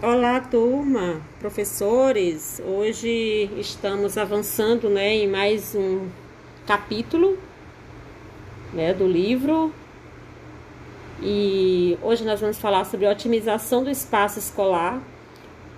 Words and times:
Olá, 0.00 0.40
turma, 0.40 1.20
professores. 1.40 2.62
Hoje 2.64 3.50
estamos 3.58 4.16
avançando, 4.16 4.88
né, 4.88 5.12
em 5.16 5.26
mais 5.26 5.74
um 5.74 6.06
capítulo, 6.64 7.36
né, 8.72 8.94
do 8.94 9.08
livro. 9.08 9.74
E 11.20 11.98
hoje 12.00 12.24
nós 12.24 12.40
vamos 12.40 12.58
falar 12.58 12.84
sobre 12.84 13.08
otimização 13.08 13.82
do 13.82 13.90
espaço 13.90 14.38
escolar 14.38 15.02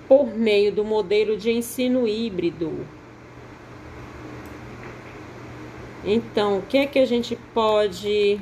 por 0.06 0.26
meio 0.36 0.70
do 0.70 0.84
modelo 0.84 1.38
de 1.38 1.50
ensino 1.50 2.06
híbrido. 2.06 2.86
Então, 6.04 6.58
o 6.58 6.62
que 6.62 6.76
é 6.76 6.84
que 6.84 6.98
a 6.98 7.06
gente 7.06 7.38
pode 7.54 8.38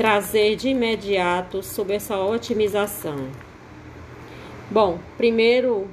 trazer 0.00 0.56
de 0.56 0.70
imediato 0.70 1.62
sobre 1.62 1.96
essa 1.96 2.16
otimização? 2.16 3.28
Bom, 4.70 4.98
primeiro 5.18 5.90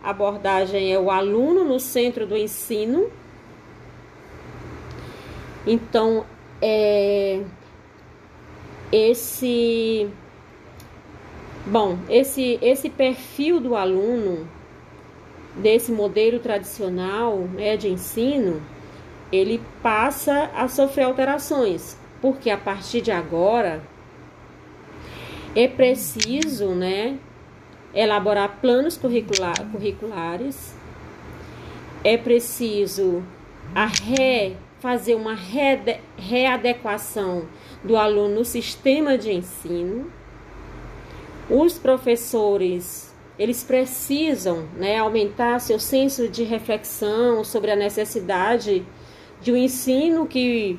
abordagem 0.00 0.92
é 0.92 0.96
o 0.96 1.10
aluno 1.10 1.64
no 1.64 1.80
centro 1.80 2.24
do 2.28 2.36
ensino. 2.36 3.10
Então, 5.66 6.24
é 6.62 7.42
esse 8.92 10.08
bom, 11.66 11.98
esse 12.08 12.56
esse 12.62 12.88
perfil 12.88 13.58
do 13.58 13.74
aluno 13.74 14.48
desse 15.56 15.90
modelo 15.90 16.38
tradicional, 16.38 17.36
né, 17.38 17.76
de 17.76 17.88
ensino, 17.88 18.62
ele 19.32 19.60
passa 19.82 20.52
a 20.54 20.68
sofrer 20.68 21.02
alterações 21.02 21.98
porque 22.20 22.50
a 22.50 22.56
partir 22.56 23.00
de 23.00 23.10
agora 23.10 23.82
é 25.54 25.66
preciso, 25.66 26.68
né, 26.68 27.18
elaborar 27.94 28.58
planos 28.60 28.96
curricular, 28.96 29.54
curriculares, 29.72 30.74
é 32.04 32.16
preciso 32.16 33.22
a 33.74 33.88
fazer 34.78 35.14
uma 35.14 35.34
re, 35.34 36.00
readequação 36.16 37.46
do 37.84 37.96
aluno 37.96 38.36
no 38.36 38.44
sistema 38.44 39.18
de 39.18 39.32
ensino. 39.32 40.10
Os 41.48 41.78
professores, 41.78 43.14
eles 43.38 43.62
precisam 43.62 44.68
né, 44.76 44.98
aumentar 44.98 45.58
seu 45.60 45.78
senso 45.78 46.28
de 46.28 46.44
reflexão 46.44 47.44
sobre 47.44 47.70
a 47.70 47.76
necessidade 47.76 48.84
de 49.40 49.52
um 49.52 49.56
ensino 49.56 50.26
que 50.26 50.78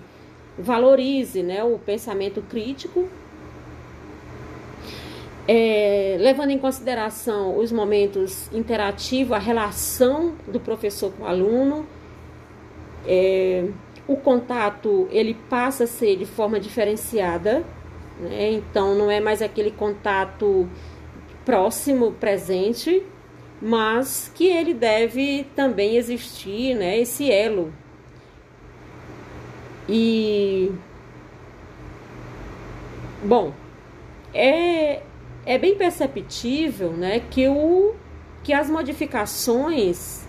valorize 0.58 1.42
né, 1.42 1.64
o 1.64 1.78
pensamento 1.80 2.42
crítico, 2.42 3.08
é, 5.48 6.18
levando 6.20 6.52
em 6.52 6.58
consideração 6.58 7.58
os 7.58 7.72
momentos 7.72 8.50
interativos, 8.54 9.34
a 9.34 9.40
relação 9.40 10.36
do 10.48 10.60
professor 10.60 11.12
com 11.12 11.24
o 11.24 11.28
aluno, 11.28 11.86
é, 13.08 13.68
o 14.08 14.16
contato 14.16 15.08
ele 15.12 15.36
passa 15.50 15.86
a 15.86 15.88
ser 15.88 16.16
de 16.18 16.26
forma 16.26 16.60
diferenciada, 16.60 17.64
né? 18.20 18.52
então 18.52 18.94
não 18.94 19.10
é 19.10 19.20
mais 19.20 19.42
aquele 19.42 19.72
contato 19.72 20.70
próximo, 21.44 22.12
presente, 22.12 23.04
mas 23.62 24.32
que 24.34 24.46
ele 24.46 24.74
deve 24.74 25.48
também 25.56 25.96
existir, 25.96 26.76
né? 26.76 27.00
esse 27.00 27.32
elo 27.32 27.74
e 29.94 30.72
bom, 33.22 33.52
é, 34.33 35.03
é 35.45 35.58
bem 35.58 35.75
perceptível, 35.75 36.94
né, 36.94 37.20
que 37.30 37.45
o 37.50 37.94
que 38.42 38.53
as 38.53 38.70
modificações 38.70 40.25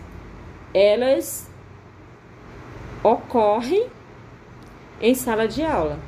elas 0.74 1.48
ocorrem 3.04 3.86
em 5.00 5.14
sala 5.14 5.46
de 5.46 5.62
aula. 5.62 5.98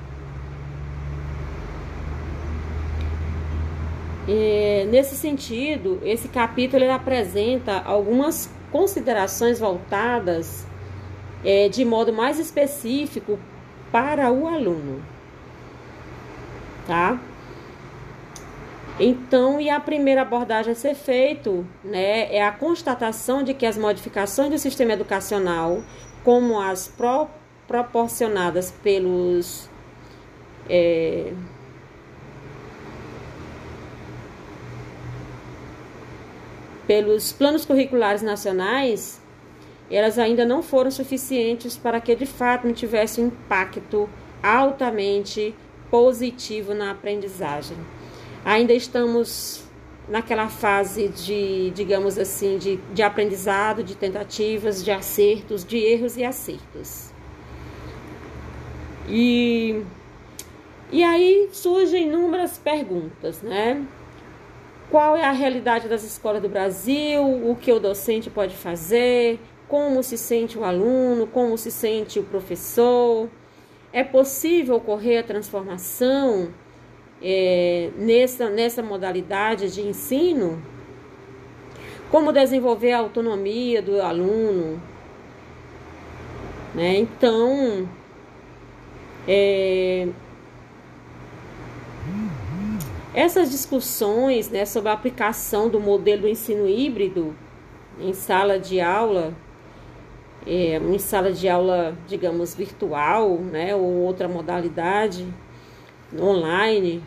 E, 4.27 4.87
nesse 4.91 5.15
sentido, 5.15 6.01
esse 6.03 6.29
capítulo 6.29 6.91
apresenta 6.91 7.81
algumas 7.85 8.51
considerações 8.73 9.61
voltadas 9.61 10.67
é, 11.45 11.69
de 11.69 11.85
modo 11.85 12.13
mais 12.13 12.39
específico 12.39 13.39
para 13.93 14.31
o 14.33 14.47
aluno. 14.47 15.03
Tá? 16.87 17.21
Então, 18.99 19.61
e 19.61 19.69
a 19.69 19.81
primeira 19.81 20.23
abordagem 20.23 20.73
a 20.73 20.75
ser 20.75 20.95
feito, 20.95 21.67
né, 21.83 22.33
é 22.33 22.45
a 22.45 22.53
constatação 22.53 23.43
de 23.43 23.53
que 23.53 23.67
as 23.67 23.77
modificações 23.77 24.51
do 24.51 24.59
sistema 24.59 24.93
educacional, 24.93 25.83
como 26.23 26.61
as 26.61 26.87
pro, 26.87 27.29
proporcionadas 27.67 28.71
pelos 28.71 29.69
é, 30.69 31.33
pelos 36.87 37.33
planos 37.33 37.65
curriculares 37.65 38.23
nacionais, 38.23 39.21
elas 39.91 40.19
ainda 40.19 40.45
não 40.45 40.63
foram 40.63 40.91
suficientes 40.91 41.77
para 41.77 42.01
que 42.01 42.15
de 42.15 42.27
fato 42.27 42.67
não 42.67 42.75
tivesse 42.75 43.21
um 43.21 43.27
impacto 43.27 44.09
altamente 44.43 45.55
positivo 45.91 46.75
na 46.75 46.91
aprendizagem. 46.91 47.77
Ainda 48.45 48.73
estamos 48.73 49.65
naquela 50.09 50.49
fase 50.49 51.09
de, 51.09 51.71
digamos 51.71 52.19
assim, 52.19 52.59
de, 52.59 52.77
de 52.93 53.03
aprendizado, 53.03 53.83
de 53.83 53.95
tentativas, 53.95 54.85
de 54.85 54.91
acertos, 54.91 55.65
de 55.65 55.79
erros 55.79 56.17
e 56.17 56.25
acertos. 56.25 57.11
E, 59.09 59.83
e 60.91 61.03
aí 61.03 61.49
surgem 61.53 62.09
inúmeras 62.09 62.59
perguntas, 62.59 63.43
né? 63.43 63.85
Qual 64.91 65.17
é 65.17 65.25
a 65.25 65.33
realidade 65.33 65.89
das 65.89 66.05
escolas 66.05 66.43
do 66.43 66.49
Brasil? 66.49 67.23
O 67.23 67.57
que 67.57 67.73
o 67.73 67.81
docente 67.81 68.31
pode 68.31 68.55
fazer? 68.55 69.41
Como 69.69 70.03
se 70.03 70.17
sente 70.17 70.59
o 70.59 70.65
aluno, 70.65 71.27
como 71.27 71.57
se 71.57 71.71
sente 71.71 72.19
o 72.19 72.25
professor. 72.25 73.29
É 73.93 74.03
possível 74.05 74.77
ocorrer 74.77 75.21
a 75.21 75.23
transformação 75.23 76.49
é, 77.23 77.91
nessa, 77.97 78.51
nessa 78.51 78.83
modalidade 78.83 79.73
de 79.73 79.81
ensino? 79.81 80.63
Como 82.11 82.33
desenvolver 82.33 82.93
a 82.93 82.99
autonomia 82.99 83.81
do 83.81 84.01
aluno? 84.01 84.81
Né? 86.75 86.99
Então, 86.99 87.89
é, 89.27 90.09
essas 93.15 93.51
discussões 93.51 94.51
né, 94.51 94.65
sobre 94.65 94.91
a 94.91 94.93
aplicação 94.93 95.69
do 95.69 95.81
modelo 95.81 96.23
do 96.23 96.29
ensino 96.29 96.69
híbrido 96.69 97.35
em 98.01 98.13
sala 98.13 98.59
de 98.59 98.81
aula 98.81 99.33
é, 100.47 100.77
em 100.77 100.99
sala 100.99 101.33
de 101.33 101.49
aula, 101.49 101.97
digamos, 102.07 102.55
virtual, 102.55 103.39
né, 103.39 103.75
ou 103.75 104.03
outra 104.03 104.29
modalidade 104.29 105.27
online, 106.19 107.03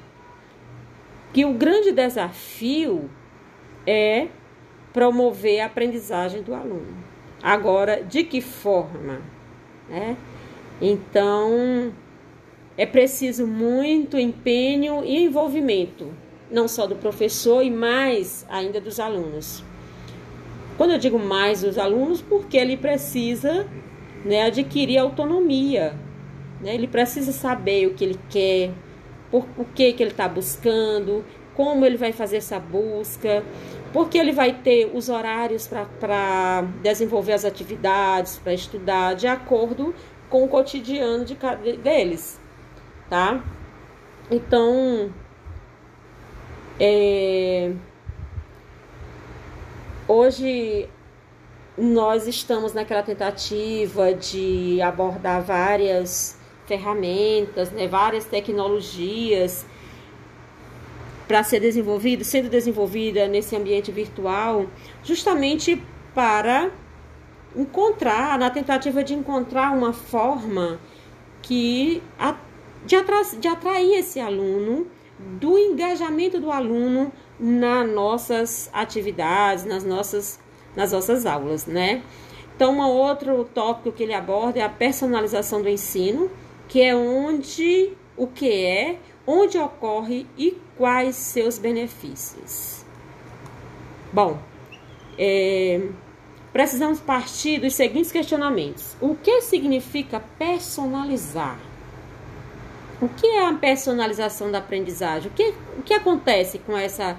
que 1.34 1.46
o 1.46 1.54
grande 1.54 1.92
desafio 1.92 3.10
é 3.86 4.28
promover 4.92 5.60
a 5.60 5.66
aprendizagem 5.66 6.42
do 6.42 6.54
aluno. 6.54 6.98
Agora, 7.42 8.04
de 8.04 8.24
que 8.24 8.42
forma? 8.42 9.22
Né? 9.88 10.18
Então, 10.82 11.94
é 12.78 12.86
preciso 12.86 13.46
muito 13.46 14.18
empenho 14.18 15.04
e 15.04 15.24
envolvimento, 15.24 16.12
não 16.50 16.68
só 16.68 16.88
do 16.88 16.96
professor 16.96 17.64
e 17.64 17.70
mais 17.70 18.46
ainda 18.50 18.82
dos 18.82 19.00
alunos. 19.00 19.64
Quando 20.78 20.92
eu 20.92 21.00
digo 21.00 21.18
mais 21.18 21.64
os 21.64 21.78
alunos, 21.78 22.22
porque 22.22 22.56
ele 22.56 22.78
precisa 22.78 23.68
né, 24.24 24.44
adquirir 24.44 25.00
autonomia, 25.00 25.96
né? 26.62 26.76
ele 26.76 26.88
precisa 26.88 27.32
saber 27.32 27.88
o 27.88 27.94
que 27.96 28.04
ele 28.04 28.20
quer, 28.30 28.72
por, 29.32 29.46
o 29.58 29.66
que, 29.66 29.92
que 29.94 30.04
ele 30.04 30.12
está 30.12 30.30
buscando, 30.30 31.26
como 31.56 31.84
ele 31.84 31.98
vai 31.98 32.12
fazer 32.12 32.38
essa 32.38 32.60
busca, 32.60 33.44
porque 33.92 34.18
ele 34.18 34.32
vai 34.32 34.54
ter 34.54 34.92
os 34.94 35.10
horários 35.10 35.68
para 35.68 36.62
desenvolver 36.84 37.34
as 37.34 37.44
atividades, 37.44 38.38
para 38.38 38.54
estudar, 38.54 39.16
de 39.16 39.28
acordo 39.28 39.96
com 40.30 40.44
o 40.44 40.48
cotidiano 40.48 41.26
de, 41.26 41.36
deles, 41.78 42.40
tá? 43.10 43.44
Então, 44.30 45.10
é, 46.80 47.72
Hoje 50.10 50.88
nós 51.78 52.28
estamos 52.28 52.74
naquela 52.74 53.04
tentativa 53.04 54.14
de 54.14 54.82
abordar 54.82 55.44
várias 55.44 56.40
ferramentas, 56.66 57.72
né, 57.72 57.90
várias 57.90 58.24
tecnologias 58.24 59.66
para 61.28 61.44
ser 61.44 61.60
desenvolvida, 61.60 62.24
sendo 62.24 62.50
desenvolvida 62.50 63.28
nesse 63.28 63.54
ambiente 63.54 63.92
virtual, 63.92 64.68
justamente 65.04 65.84
para 66.16 66.72
encontrar, 67.54 68.40
na 68.40 68.50
tentativa 68.50 69.04
de 69.04 69.14
encontrar 69.14 69.76
uma 69.76 69.92
forma 69.92 70.80
que 71.42 72.02
de, 72.86 72.96
de 73.42 73.48
atrair 73.50 74.00
esse 74.00 74.22
aluno, 74.22 74.88
do 75.20 75.58
engajamento 75.58 76.40
do 76.40 76.50
aluno 76.50 77.12
nas 77.40 77.90
nossas 77.90 78.70
atividades, 78.74 79.66
nas 79.66 79.84
nossas, 79.84 80.40
nas 80.76 80.92
nossas 80.92 81.26
aulas, 81.26 81.66
né? 81.66 82.02
Então, 82.56 82.74
um 82.74 82.82
outro 82.82 83.46
tópico 83.54 83.92
que 83.92 84.04
ele 84.04 84.14
aborda 84.14 84.60
é 84.60 84.64
a 84.64 84.70
personalização 84.70 85.62
do 85.62 85.70
ensino, 85.70 86.32
que 86.68 86.82
é 86.82 86.96
onde 86.96 87.94
o 88.16 88.26
que 88.26 88.66
é, 88.66 88.98
onde 89.28 89.60
ocorre 89.60 90.26
e 90.36 90.58
quais 90.76 91.16
seus 91.16 91.60
benefícios. 91.60 92.84
Bom, 94.12 94.40
é, 95.20 95.88
precisamos 96.52 97.00
partir 97.00 97.60
dos 97.60 97.76
seguintes 97.76 98.12
questionamentos: 98.12 98.98
o 99.00 99.14
que 99.14 99.42
significa 99.42 100.20
personalizar? 100.40 101.60
O 103.00 103.08
que 103.08 103.28
é 103.28 103.46
a 103.46 103.54
personalização 103.54 104.52
da 104.52 104.58
aprendizagem? 104.58 105.30
O 105.30 105.34
que, 105.34 105.54
o 105.78 105.84
que 105.84 105.94
acontece 105.94 106.58
com 106.58 106.76
essa 106.76 107.16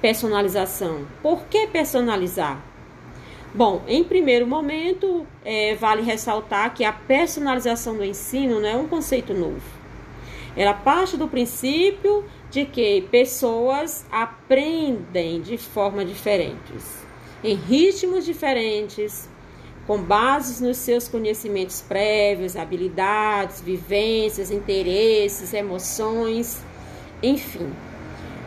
personalização? 0.00 1.06
Por 1.22 1.44
que 1.46 1.66
personalizar? 1.66 2.60
Bom, 3.54 3.82
em 3.88 4.04
primeiro 4.04 4.46
momento, 4.46 5.26
é, 5.44 5.74
vale 5.74 6.02
ressaltar 6.02 6.74
que 6.74 6.84
a 6.84 6.92
personalização 6.92 7.96
do 7.96 8.04
ensino 8.04 8.60
não 8.60 8.68
é 8.68 8.76
um 8.76 8.86
conceito 8.86 9.32
novo. 9.32 9.62
Ela 10.56 10.74
parte 10.74 11.16
do 11.16 11.28
princípio 11.28 12.24
de 12.50 12.64
que 12.64 13.02
pessoas 13.10 14.06
aprendem 14.10 15.40
de 15.40 15.56
forma 15.56 16.04
diferentes, 16.04 17.04
em 17.42 17.54
ritmos 17.54 18.24
diferentes, 18.24 19.28
com 19.86 20.02
bases 20.02 20.60
nos 20.60 20.78
seus 20.78 21.08
conhecimentos 21.08 21.80
prévios, 21.80 22.56
habilidades, 22.56 23.60
vivências, 23.60 24.50
interesses, 24.50 25.54
emoções, 25.54 26.62
enfim. 27.22 27.70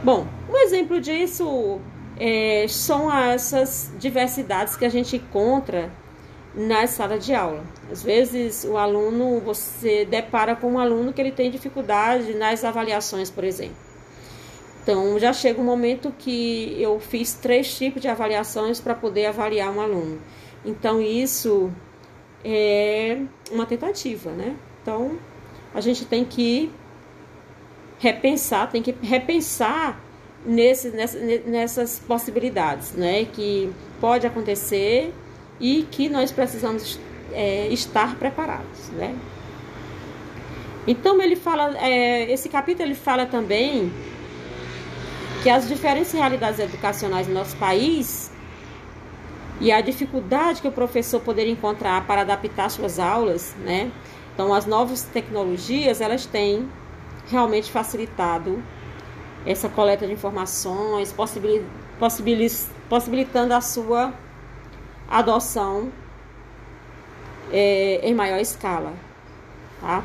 Bom, 0.04 0.25
um 0.50 0.57
exemplo 0.57 1.01
disso 1.01 1.80
é, 2.18 2.66
são 2.69 3.13
essas 3.13 3.92
diversidades 4.00 4.75
que 4.75 4.86
a 4.86 4.90
gente 4.90 5.18
encontra 5.18 5.92
na 6.56 6.88
sala 6.88 7.19
de 7.19 7.34
aula. 7.34 7.63
Às 7.92 8.01
vezes 8.01 8.63
o 8.63 8.78
aluno, 8.78 9.40
você 9.42 10.06
depara 10.06 10.56
com 10.56 10.74
um 10.74 10.80
aluno 10.80 11.12
que 11.12 11.22
ele 11.22 11.31
tem 11.31 11.51
dificuldade 11.51 12.34
nas 12.34 12.63
avaliações, 12.63 13.30
por 13.30 13.44
exemplo. 13.44 13.75
Então 14.81 15.19
já 15.19 15.34
chega 15.34 15.60
um 15.60 15.66
momento 15.66 16.13
que 16.18 16.75
eu 16.80 17.00
fiz 17.00 17.34
três 17.34 17.78
tipos 17.78 18.02
de 18.02 18.07
avaliações 18.07 18.80
para 18.80 18.95
poder 18.95 19.28
avaliar 19.28 19.69
um 19.69 19.81
aluno. 19.81 20.19
Então, 20.66 21.02
isso 21.02 21.72
é 22.44 23.22
uma 23.52 23.66
tentativa, 23.66 24.31
né? 24.31 24.56
Então, 24.81 25.18
a 25.74 25.81
gente 25.81 26.06
tem 26.06 26.25
que 26.25 26.72
repensar, 28.00 28.68
tem 28.72 28.81
que 28.81 28.96
repensar 29.01 30.00
nesse, 30.46 30.90
nessa, 30.90 31.19
nessas 31.46 32.00
possibilidades, 32.00 32.94
né? 32.94 33.25
Que 33.25 33.72
pode 34.00 34.25
acontecer 34.25 35.13
e 35.60 35.84
que 35.92 36.10
nós 36.10 36.31
precisamos 36.31 37.00
é, 37.34 37.68
estar 37.68 38.16
preparados, 38.16 38.90
né? 38.94 39.16
Então 40.88 41.22
ele 41.22 41.36
fala, 41.36 41.78
é, 41.78 42.31
esse 42.31 42.50
capítulo 42.50 42.88
ele 42.88 42.96
fala 42.96 43.25
também 43.25 43.92
que 45.44 45.50
as 45.50 45.68
diferentes 45.68 46.12
realidades 46.12 46.60
educacionais 46.60 47.28
no 47.28 47.34
nosso 47.34 47.56
país 47.57 48.31
e 49.62 49.72
a 49.72 49.81
dificuldade 49.81 50.62
que 50.62 50.68
o 50.68 50.72
professor 50.72 51.19
poderia 51.19 51.52
encontrar 51.52 52.07
para 52.07 52.22
adaptar 52.22 52.69
suas 52.69 52.98
aulas, 52.98 53.56
né? 53.60 53.92
Então, 54.34 54.54
as 54.54 54.66
novas 54.66 55.04
tecnologias, 55.04 56.00
elas 56.00 56.25
têm 56.25 56.69
realmente 57.30 57.72
facilitado 57.72 58.62
essa 59.46 59.70
coleta 59.70 60.06
de 60.06 60.14
informações, 60.14 61.16
possibilitando 62.90 63.54
a 63.54 63.62
sua 63.62 64.14
adoção 65.10 65.92
é, 67.52 68.02
em 68.04 68.14
maior 68.14 68.40
escala, 68.40 68.94
tá? 69.80 70.04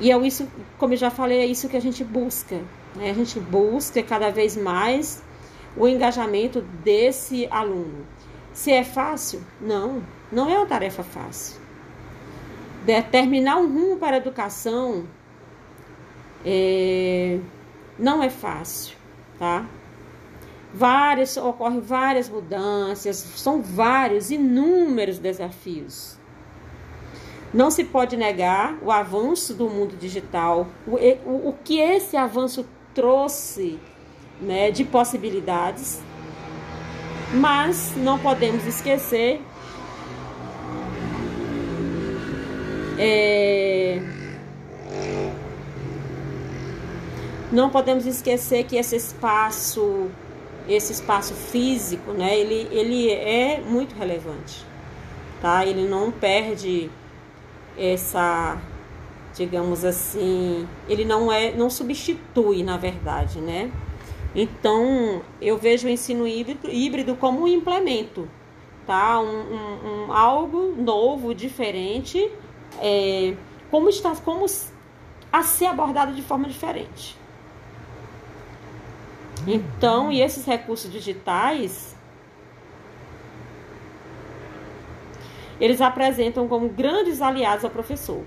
E 0.00 0.10
é 0.10 0.18
isso, 0.26 0.48
como 0.78 0.94
eu 0.94 0.98
já 0.98 1.10
falei, 1.10 1.38
é 1.38 1.46
isso 1.46 1.68
que 1.68 1.76
a 1.76 1.80
gente 1.80 2.02
busca. 2.02 2.60
Né? 2.96 3.10
A 3.10 3.14
gente 3.14 3.38
busca 3.38 4.02
cada 4.02 4.30
vez 4.30 4.56
mais 4.56 5.22
o 5.76 5.86
engajamento 5.86 6.60
desse 6.60 7.46
aluno. 7.50 8.06
Se 8.52 8.70
é 8.70 8.84
fácil? 8.84 9.42
Não, 9.60 10.02
não 10.30 10.50
é 10.50 10.56
uma 10.56 10.66
tarefa 10.66 11.02
fácil. 11.02 11.60
Determinar 12.84 13.58
um 13.58 13.72
rumo 13.72 13.96
para 13.96 14.16
a 14.16 14.18
educação 14.18 15.06
é, 16.44 17.38
não 17.98 18.22
é 18.22 18.30
fácil, 18.30 18.96
tá? 19.38 19.66
Várias, 20.74 21.36
ocorrem 21.36 21.80
várias 21.80 22.28
mudanças, 22.28 23.16
são 23.16 23.60
vários, 23.60 24.30
inúmeros 24.30 25.18
desafios. 25.18 26.18
Não 27.52 27.70
se 27.70 27.84
pode 27.84 28.16
negar 28.16 28.78
o 28.82 28.90
avanço 28.90 29.52
do 29.52 29.68
mundo 29.68 29.96
digital, 29.96 30.66
o, 30.86 30.96
o, 31.28 31.48
o 31.50 31.54
que 31.62 31.78
esse 31.78 32.16
avanço 32.16 32.66
trouxe 32.94 33.78
né, 34.40 34.70
de 34.70 34.84
possibilidades 34.84 36.02
mas 37.32 37.94
não 37.96 38.18
podemos 38.18 38.66
esquecer 38.66 39.40
é, 42.98 44.00
não 47.52 47.70
podemos 47.70 48.06
esquecer 48.06 48.64
que 48.64 48.76
esse 48.76 48.96
espaço 48.96 50.10
esse 50.68 50.92
espaço 50.92 51.34
físico 51.34 52.12
né 52.12 52.38
ele, 52.38 52.68
ele 52.70 53.10
é 53.10 53.60
muito 53.60 53.94
relevante 53.94 54.64
tá 55.40 55.64
ele 55.66 55.88
não 55.88 56.10
perde 56.10 56.90
essa 57.76 58.60
digamos 59.34 59.84
assim 59.84 60.66
ele 60.88 61.04
não 61.04 61.32
é 61.32 61.52
não 61.52 61.68
substitui 61.68 62.62
na 62.62 62.76
verdade 62.76 63.40
né 63.40 63.70
então, 64.34 65.22
eu 65.40 65.58
vejo 65.58 65.86
o 65.86 65.90
ensino 65.90 66.26
híbrido, 66.26 66.70
híbrido 66.70 67.14
como 67.16 67.42
um 67.42 67.48
implemento, 67.48 68.26
tá? 68.86 69.20
Um, 69.20 69.26
um, 69.26 70.06
um 70.06 70.12
algo 70.12 70.74
novo, 70.74 71.34
diferente, 71.34 72.30
é, 72.80 73.34
como 73.70 73.90
está, 73.90 74.14
como 74.16 74.46
a 75.30 75.42
ser 75.42 75.66
abordado 75.66 76.14
de 76.14 76.22
forma 76.22 76.48
diferente. 76.48 77.16
Então, 79.46 80.10
e 80.12 80.20
esses 80.20 80.44
recursos 80.44 80.90
digitais, 80.90 81.96
eles 85.60 85.80
apresentam 85.80 86.46
como 86.48 86.68
grandes 86.68 87.20
aliados 87.20 87.64
ao 87.64 87.70
professor, 87.70 88.24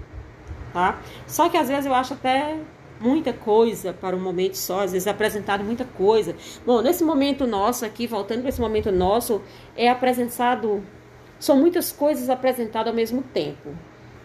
tá? 0.73 0.99
Só 1.27 1.49
que 1.49 1.57
às 1.57 1.67
vezes 1.67 1.85
eu 1.85 1.93
acho 1.93 2.13
até 2.13 2.57
muita 2.99 3.33
coisa 3.33 3.93
para 3.93 4.15
um 4.15 4.19
momento 4.19 4.55
só, 4.55 4.81
às 4.81 4.91
vezes 4.91 5.07
é 5.07 5.11
apresentado 5.11 5.63
muita 5.63 5.85
coisa. 5.85 6.35
Bom, 6.65 6.81
nesse 6.81 7.03
momento 7.03 7.45
nosso 7.45 7.85
aqui, 7.85 8.07
voltando 8.07 8.41
para 8.41 8.49
esse 8.49 8.61
momento 8.61 8.91
nosso, 8.91 9.41
é 9.75 9.89
apresentado, 9.89 10.83
são 11.39 11.57
muitas 11.57 11.91
coisas 11.91 12.29
apresentadas 12.29 12.87
ao 12.87 12.95
mesmo 12.95 13.21
tempo. 13.21 13.69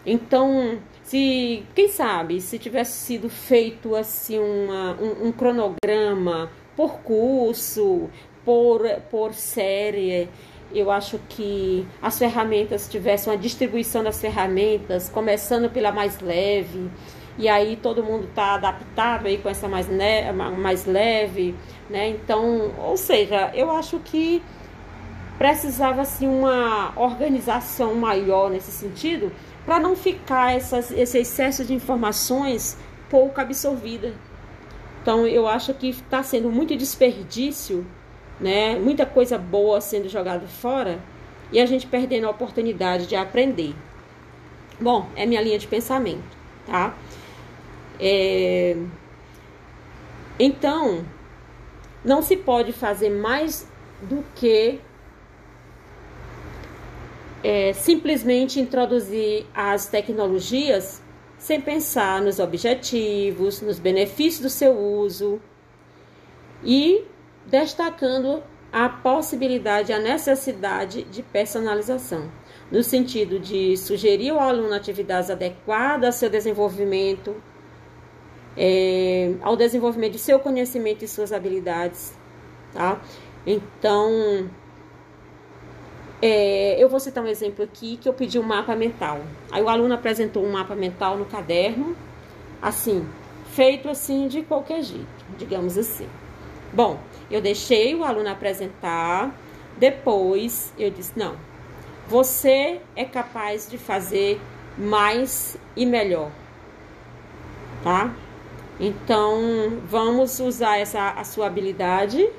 Então, 0.05 0.79
se, 1.03 1.63
quem 1.75 1.87
sabe, 1.87 2.41
se 2.41 2.57
tivesse 2.57 2.93
sido 2.93 3.29
feito 3.29 3.95
assim 3.95 4.39
uma, 4.39 4.93
um, 4.93 5.27
um 5.27 5.31
cronograma 5.31 6.49
por 6.75 6.99
curso, 6.99 8.09
por, 8.43 8.81
por 9.09 9.33
série, 9.33 10.29
eu 10.73 10.89
acho 10.89 11.19
que 11.29 11.85
as 12.01 12.17
ferramentas 12.17 12.87
tivessem 12.87 13.31
uma 13.31 13.37
distribuição 13.37 14.03
das 14.03 14.19
ferramentas, 14.19 15.09
começando 15.09 15.69
pela 15.69 15.91
mais 15.91 16.19
leve, 16.19 16.89
e 17.37 17.47
aí 17.47 17.75
todo 17.75 18.03
mundo 18.03 18.25
está 18.25 18.55
adaptado 18.55 19.27
aí 19.27 19.37
com 19.37 19.49
essa 19.49 19.67
mais, 19.67 19.87
ne 19.87 20.31
mais 20.31 20.85
leve, 20.85 21.55
né? 21.89 22.09
Então, 22.09 22.71
ou 22.77 22.97
seja, 22.97 23.51
eu 23.53 23.71
acho 23.71 23.99
que 23.99 24.41
precisava 25.37 26.01
assim 26.01 26.27
uma 26.27 26.93
organização 26.95 27.95
maior 27.95 28.49
nesse 28.49 28.71
sentido 28.71 29.31
para 29.65 29.79
não 29.79 29.95
ficar 29.95 30.55
essas, 30.55 30.91
esse 30.91 31.17
excesso 31.17 31.65
de 31.65 31.73
informações 31.73 32.77
pouco 33.09 33.41
absorvida. 33.41 34.13
Então, 35.01 35.25
eu 35.25 35.47
acho 35.47 35.73
que 35.73 35.89
está 35.89 36.21
sendo 36.21 36.51
muito 36.51 36.75
desperdício, 36.75 37.85
né? 38.39 38.77
Muita 38.77 39.05
coisa 39.05 39.37
boa 39.37 39.81
sendo 39.81 40.07
jogada 40.07 40.47
fora 40.47 40.99
e 41.51 41.59
a 41.59 41.65
gente 41.65 41.87
perdendo 41.87 42.27
a 42.27 42.29
oportunidade 42.29 43.07
de 43.07 43.15
aprender. 43.15 43.75
Bom, 44.79 45.07
é 45.15 45.25
minha 45.25 45.41
linha 45.41 45.59
de 45.59 45.67
pensamento, 45.67 46.37
tá? 46.65 46.95
É... 47.99 48.77
Então, 50.39 51.05
não 52.03 52.21
se 52.21 52.37
pode 52.37 52.71
fazer 52.71 53.09
mais 53.09 53.67
do 54.01 54.23
que 54.35 54.79
é, 57.43 57.73
simplesmente 57.73 58.59
introduzir 58.59 59.45
as 59.53 59.87
tecnologias 59.87 61.00
sem 61.41 61.59
pensar 61.59 62.21
nos 62.21 62.37
objetivos, 62.37 63.61
nos 63.61 63.79
benefícios 63.79 64.41
do 64.43 64.49
seu 64.49 64.77
uso 64.77 65.41
e 66.63 67.03
destacando 67.47 68.43
a 68.71 68.87
possibilidade, 68.87 69.91
a 69.91 69.97
necessidade 69.97 71.01
de 71.05 71.23
personalização, 71.23 72.31
no 72.71 72.83
sentido 72.83 73.39
de 73.39 73.75
sugerir 73.75 74.29
ao 74.29 74.39
aluno 74.39 74.71
atividades 74.75 75.31
adequadas 75.31 76.13
ao 76.15 76.19
seu 76.19 76.29
desenvolvimento, 76.29 77.35
é, 78.55 79.33
ao 79.41 79.57
desenvolvimento 79.57 80.13
de 80.13 80.19
seu 80.19 80.39
conhecimento 80.39 81.03
e 81.03 81.07
suas 81.07 81.33
habilidades, 81.33 82.13
tá? 82.71 83.01
Então, 83.47 84.47
é, 86.21 86.75
eu 86.77 86.87
vou 86.87 86.99
citar 86.99 87.23
um 87.23 87.27
exemplo 87.27 87.63
aqui 87.63 87.97
que 87.97 88.07
eu 88.07 88.13
pedi 88.13 88.37
um 88.37 88.43
mapa 88.43 88.75
mental. 88.75 89.21
Aí 89.51 89.61
o 89.61 89.67
aluno 89.67 89.93
apresentou 89.93 90.45
um 90.45 90.51
mapa 90.51 90.75
mental 90.75 91.17
no 91.17 91.25
caderno, 91.25 91.95
assim, 92.61 93.07
feito 93.53 93.89
assim 93.89 94.27
de 94.27 94.43
qualquer 94.43 94.83
jeito, 94.83 95.07
digamos 95.37 95.77
assim. 95.77 96.07
Bom, 96.71 96.99
eu 97.29 97.41
deixei 97.41 97.95
o 97.95 98.03
aluno 98.03 98.29
apresentar, 98.29 99.35
depois 99.77 100.71
eu 100.77 100.91
disse: 100.91 101.17
não, 101.17 101.35
você 102.07 102.79
é 102.95 103.03
capaz 103.03 103.69
de 103.69 103.77
fazer 103.77 104.39
mais 104.77 105.57
e 105.75 105.85
melhor, 105.85 106.31
tá? 107.83 108.13
Então, 108.79 109.79
vamos 109.85 110.39
usar 110.39 110.77
essa 110.77 111.09
a 111.11 111.23
sua 111.23 111.47
habilidade, 111.47 112.29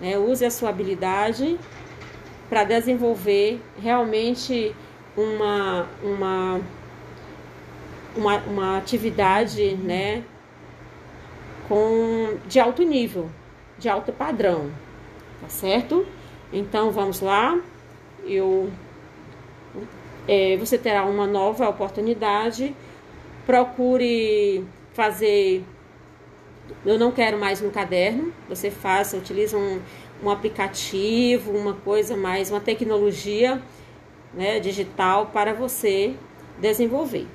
né? 0.00 0.18
Use 0.18 0.44
a 0.44 0.50
sua 0.50 0.68
habilidade 0.68 1.58
para 2.52 2.64
desenvolver 2.64 3.62
realmente 3.80 4.76
uma, 5.16 5.88
uma, 6.02 6.60
uma, 8.14 8.36
uma 8.40 8.76
atividade 8.76 9.74
né, 9.76 10.22
com, 11.66 12.36
de 12.46 12.60
alto 12.60 12.82
nível, 12.82 13.30
de 13.78 13.88
alto 13.88 14.12
padrão, 14.12 14.70
tá 15.40 15.48
certo? 15.48 16.06
Então 16.52 16.90
vamos 16.90 17.22
lá, 17.22 17.58
eu, 18.22 18.70
é, 20.28 20.54
você 20.58 20.76
terá 20.76 21.06
uma 21.06 21.26
nova 21.26 21.66
oportunidade, 21.70 22.76
procure 23.46 24.62
fazer 24.92 25.64
eu 26.84 26.98
não 26.98 27.10
quero 27.10 27.38
mais 27.38 27.60
no 27.60 27.70
caderno, 27.70 28.32
você 28.48 28.70
faça, 28.70 29.16
utiliza 29.16 29.56
um, 29.56 29.80
um 30.22 30.30
aplicativo, 30.30 31.50
uma 31.52 31.74
coisa 31.74 32.16
mais, 32.16 32.50
uma 32.50 32.60
tecnologia 32.60 33.60
né, 34.32 34.60
digital 34.60 35.26
para 35.26 35.52
você 35.52 36.14
desenvolver, 36.58 37.26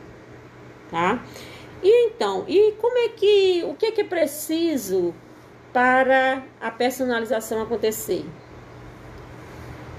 tá? 0.90 1.24
E 1.84 2.08
então, 2.08 2.46
e 2.48 2.72
como 2.74 2.98
é 2.98 3.10
que, 3.10 3.64
o 3.66 3.76
que 3.76 3.88
é 3.88 3.92
que 3.92 4.02
é 4.02 4.04
preciso 4.04 5.14
para 5.72 6.44
a 6.60 6.72
personalização 6.72 7.62
acontecer? 7.62 8.26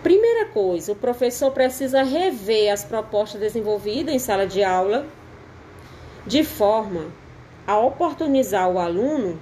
Primeira 0.03 0.47
coisa, 0.47 0.93
o 0.93 0.97
professor 0.97 1.51
precisa 1.51 2.03
rever 2.03 2.73
as 2.73 2.85
propostas 2.85 3.41
desenvolvidas 3.41 4.15
em 4.15 4.19
sala 4.19 4.47
de 4.47 4.63
aula 4.65 5.07
de 6.27 6.43
forma 6.45 7.07
a 7.67 7.79
oportunizar 7.79 8.69
o 8.71 8.79
aluno 8.79 9.39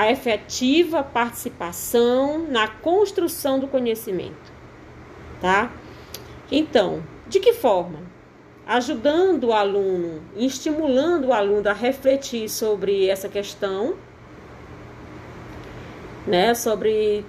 a 0.00 0.10
efetiva 0.10 1.02
participação 1.02 2.38
na 2.48 2.66
construção 2.66 3.60
do 3.60 3.68
conhecimento, 3.68 4.50
tá? 5.42 5.70
Então, 6.50 7.04
de 7.28 7.38
que 7.38 7.52
forma? 7.52 8.00
Ajudando 8.66 9.48
o 9.48 9.52
aluno, 9.52 10.22
estimulando 10.34 11.26
o 11.26 11.32
aluno 11.34 11.68
a 11.68 11.74
refletir 11.74 12.48
sobre 12.48 13.08
essa 13.08 13.28
questão, 13.28 13.94
né? 16.26 16.54
Sobre 16.54 17.22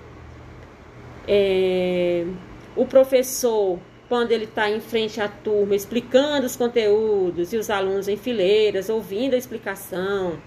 é, 1.28 2.26
o 2.74 2.86
professor, 2.86 3.80
quando 4.08 4.32
ele 4.32 4.46
está 4.46 4.70
em 4.70 4.80
frente 4.80 5.20
à 5.20 5.28
turma, 5.28 5.76
explicando 5.76 6.46
os 6.46 6.56
conteúdos 6.56 7.52
e 7.52 7.58
os 7.58 7.70
alunos 7.70 8.08
em 8.08 8.16
fileiras, 8.16 8.88
ouvindo 8.88 9.34
a 9.34 9.38
explicação, 9.38 10.40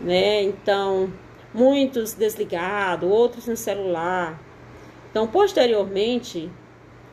né? 0.00 0.42
Então, 0.42 1.08
muitos 1.56 2.12
desligados, 2.12 3.10
outros 3.10 3.46
no 3.46 3.56
celular. 3.56 4.38
Então, 5.10 5.26
posteriormente, 5.26 6.50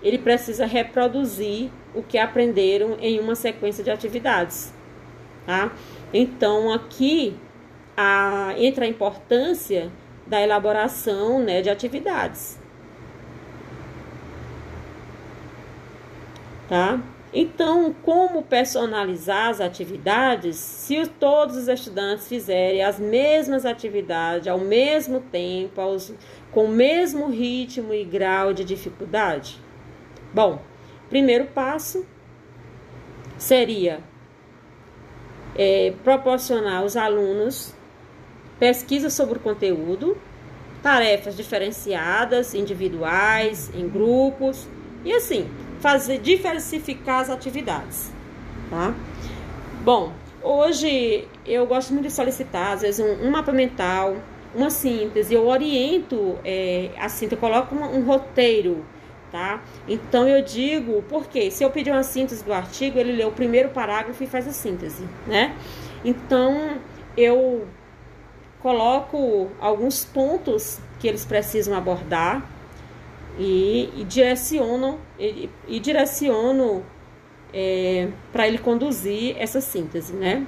ele 0.02 0.18
precisa 0.18 0.66
reproduzir 0.66 1.72
o 1.96 2.04
que 2.04 2.18
aprenderam 2.18 2.98
em 3.00 3.20
uma 3.20 3.36
sequência 3.36 3.84
de 3.84 3.90
atividades, 3.90 4.74
tá? 5.46 5.72
Então, 6.14 6.74
aqui 6.74 7.36
a, 7.96 8.54
entra 8.58 8.86
a 8.86 8.88
importância 8.88 9.90
da 10.28 10.42
elaboração 10.42 11.42
né, 11.42 11.62
de 11.62 11.70
atividades, 11.70 12.60
tá? 16.68 17.00
Então, 17.34 17.96
como 18.04 18.44
personalizar 18.44 19.50
as 19.50 19.60
atividades 19.60 20.56
se 20.56 21.08
todos 21.08 21.58
os 21.58 21.68
estudantes 21.68 22.28
fizerem 22.28 22.84
as 22.84 23.00
mesmas 23.00 23.66
atividades 23.66 24.48
ao 24.48 24.60
mesmo 24.60 25.20
tempo, 25.20 25.82
aos, 25.82 26.14
com 26.52 26.66
o 26.66 26.70
mesmo 26.70 27.30
ritmo 27.30 27.92
e 27.92 28.04
grau 28.04 28.54
de 28.54 28.64
dificuldade? 28.64 29.60
Bom, 30.32 30.62
primeiro 31.10 31.46
passo 31.46 32.06
seria 33.36 34.00
é, 35.56 35.92
proporcionar 36.04 36.82
aos 36.82 36.96
alunos 36.96 37.74
pesquisa 38.60 39.10
sobre 39.10 39.40
o 39.40 39.42
conteúdo, 39.42 40.16
tarefas 40.84 41.36
diferenciadas, 41.36 42.54
individuais, 42.54 43.72
em 43.74 43.90
grupos, 43.90 44.68
e 45.04 45.12
assim, 45.12 45.50
fazer 45.84 46.20
diversificar 46.20 47.20
as 47.20 47.30
atividades, 47.30 48.10
tá? 48.70 48.96
Bom, 49.84 50.14
hoje 50.42 51.28
eu 51.46 51.68
gosto 51.68 51.92
muito 51.92 52.08
de 52.08 52.14
solicitar, 52.14 52.72
às 52.72 52.84
vezes, 52.84 53.06
um, 53.06 53.28
um 53.28 53.30
mapa 53.30 53.52
mental, 53.52 54.16
uma 54.56 54.70
síntese, 54.70 55.34
eu 55.34 55.46
oriento, 55.46 56.40
é, 56.46 56.92
assim, 56.98 57.28
eu 57.30 57.36
coloco 57.36 57.76
um, 57.76 57.98
um 57.98 58.06
roteiro, 58.06 58.86
tá? 59.30 59.62
Então 59.86 60.26
eu 60.26 60.42
digo, 60.42 61.04
porque 61.10 61.52
se 61.52 61.66
eu 61.66 61.70
pedir 61.70 61.92
uma 61.92 62.04
síntese 62.04 62.46
do 62.46 62.54
artigo, 62.54 62.98
ele 62.98 63.12
lê 63.12 63.26
o 63.26 63.32
primeiro 63.32 63.68
parágrafo 63.68 64.24
e 64.24 64.28
faz 64.28 64.48
a 64.48 64.54
síntese, 64.54 65.04
né? 65.28 65.54
Então 66.06 66.78
eu 67.18 67.68
coloco 68.62 69.50
alguns 69.60 70.06
pontos 70.06 70.80
que 70.98 71.10
eles 71.10 71.26
precisam 71.26 71.76
abordar, 71.76 72.53
e, 73.38 73.90
e 73.96 74.04
e, 75.20 75.50
e 75.68 75.80
direciono 75.80 76.84
é, 77.54 78.10
para 78.32 78.48
ele 78.48 78.58
conduzir 78.58 79.36
essa 79.38 79.62
síntese, 79.62 80.14
né? 80.14 80.46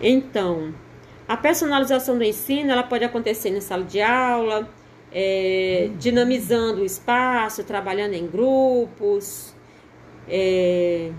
Então, 0.00 0.72
a 1.26 1.36
personalização 1.36 2.16
do 2.16 2.24
ensino 2.24 2.70
ela 2.70 2.82
pode 2.82 3.04
acontecer 3.04 3.50
em 3.50 3.60
sala 3.60 3.84
de 3.84 4.00
aula, 4.00 4.68
é, 5.12 5.90
dinamizando 5.98 6.82
o 6.82 6.84
espaço, 6.84 7.64
trabalhando 7.64 8.14
em 8.14 8.26
grupos, 8.26 9.54
é, 10.28 11.10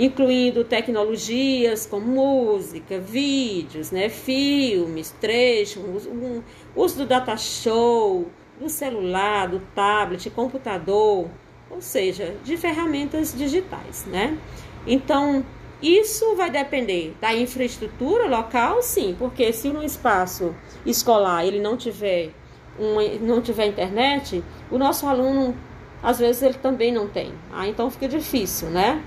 incluindo 0.00 0.64
tecnologias 0.64 1.84
como 1.84 2.06
música, 2.06 2.98
vídeos, 2.98 3.90
né, 3.90 4.08
filmes, 4.08 5.14
trechos, 5.20 6.06
um, 6.06 6.42
uso 6.74 6.96
do 6.96 7.06
data 7.06 7.36
show, 7.36 8.26
do 8.58 8.70
celular, 8.70 9.46
do 9.48 9.60
tablet, 9.74 10.30
computador, 10.30 11.28
ou 11.70 11.82
seja, 11.82 12.34
de 12.42 12.56
ferramentas 12.56 13.34
digitais, 13.36 14.06
né? 14.06 14.38
Então, 14.86 15.44
isso 15.82 16.34
vai 16.34 16.50
depender 16.50 17.14
da 17.20 17.34
infraestrutura 17.34 18.26
local, 18.26 18.82
sim, 18.82 19.14
porque 19.18 19.52
se 19.52 19.68
no 19.68 19.84
espaço 19.84 20.54
escolar 20.86 21.44
ele 21.44 21.60
não 21.60 21.76
tiver 21.76 22.30
uma, 22.78 23.02
não 23.20 23.42
tiver 23.42 23.66
internet, 23.66 24.42
o 24.70 24.78
nosso 24.78 25.06
aluno 25.06 25.54
às 26.02 26.18
vezes 26.18 26.42
ele 26.42 26.54
também 26.54 26.90
não 26.90 27.06
tem. 27.06 27.34
Ah, 27.52 27.68
então 27.68 27.90
fica 27.90 28.08
difícil, 28.08 28.70
né? 28.70 29.04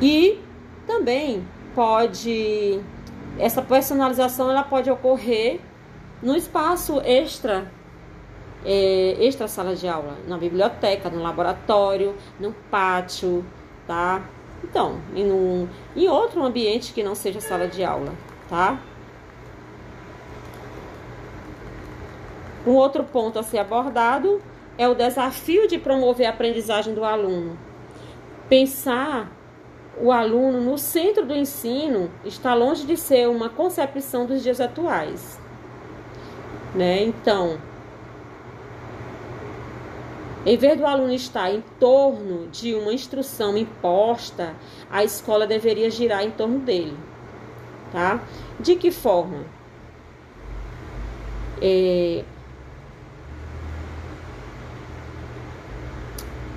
E 0.00 0.40
também 0.86 1.46
pode 1.74 2.80
essa 3.38 3.62
personalização 3.62 4.50
ela 4.50 4.62
pode 4.62 4.90
ocorrer 4.90 5.60
no 6.22 6.34
espaço 6.36 7.00
extra 7.00 7.70
é, 8.64 9.16
extra 9.18 9.48
sala 9.48 9.74
de 9.74 9.88
aula, 9.88 10.18
na 10.28 10.36
biblioteca, 10.36 11.08
no 11.08 11.22
laboratório, 11.22 12.14
no 12.38 12.52
pátio, 12.70 13.44
tá? 13.86 14.22
Então, 14.62 15.00
em, 15.16 15.30
um, 15.30 15.66
em 15.96 16.08
outro 16.08 16.42
ambiente 16.44 16.92
que 16.92 17.02
não 17.02 17.14
seja 17.14 17.40
sala 17.40 17.66
de 17.66 17.82
aula, 17.82 18.12
tá? 18.48 18.78
Um 22.66 22.72
outro 22.72 23.02
ponto 23.04 23.38
a 23.38 23.42
ser 23.42 23.58
abordado 23.58 24.42
é 24.76 24.86
o 24.86 24.94
desafio 24.94 25.66
de 25.66 25.78
promover 25.78 26.26
a 26.26 26.30
aprendizagem 26.30 26.92
do 26.92 27.02
aluno. 27.02 27.58
Pensar 28.48 29.30
o 29.98 30.12
aluno 30.12 30.60
no 30.60 30.78
centro 30.78 31.24
do 31.24 31.34
ensino 31.34 32.10
está 32.24 32.54
longe 32.54 32.86
de 32.86 32.96
ser 32.96 33.28
uma 33.28 33.48
concepção 33.48 34.26
dos 34.26 34.42
dias 34.42 34.60
atuais. 34.60 35.38
Né? 36.74 37.02
Então, 37.02 37.58
em 40.46 40.56
vez 40.56 40.78
do 40.78 40.86
aluno 40.86 41.12
estar 41.12 41.52
em 41.52 41.62
torno 41.78 42.48
de 42.48 42.74
uma 42.74 42.92
instrução 42.92 43.56
imposta, 43.56 44.54
a 44.90 45.04
escola 45.04 45.46
deveria 45.46 45.90
girar 45.90 46.24
em 46.24 46.30
torno 46.30 46.60
dele. 46.60 46.96
Tá? 47.92 48.20
De 48.58 48.76
que 48.76 48.90
forma? 48.90 49.44
É, 51.60 52.24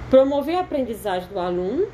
promover 0.10 0.56
a 0.56 0.62
aprendizagem 0.62 1.28
do 1.28 1.40
aluno 1.40 1.88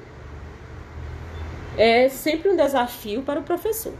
é 1.79 2.09
sempre 2.09 2.49
um 2.49 2.57
desafio 2.57 3.21
para 3.21 3.39
o 3.39 3.43
professor. 3.43 3.93